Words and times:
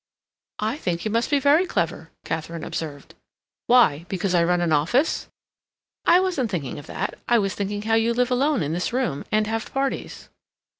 "I 0.57 0.77
think 0.77 1.05
you 1.05 1.11
must 1.11 1.29
be 1.29 1.37
very 1.37 1.67
clever," 1.67 2.09
Katharine 2.25 2.63
observed. 2.63 3.13
"Why? 3.67 4.07
Because 4.09 4.33
I 4.33 4.43
run 4.43 4.59
an 4.59 4.71
office?" 4.71 5.27
"I 6.05 6.19
wasn't 6.19 6.49
thinking 6.49 6.79
of 6.79 6.87
that. 6.87 7.19
I 7.29 7.37
was 7.37 7.53
thinking 7.53 7.83
how 7.83 7.93
you 7.93 8.11
live 8.11 8.31
alone 8.31 8.63
in 8.63 8.73
this 8.73 8.91
room, 8.91 9.25
and 9.31 9.45
have 9.45 9.71
parties." 9.71 10.29